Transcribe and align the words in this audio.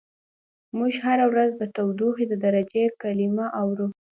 موږ 0.77 0.93
هره 1.05 1.25
ورځ 1.31 1.51
د 1.57 1.63
تودوخې 1.75 2.25
د 2.27 2.33
درجې 2.45 2.85
کلمه 3.01 3.45
اورو. 3.61 3.87